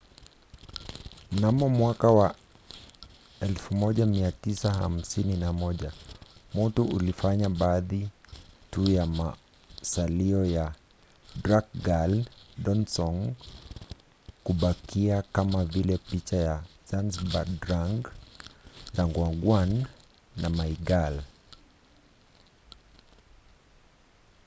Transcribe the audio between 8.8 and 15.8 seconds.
ya masalio ya drukgyal dzong kubakia kama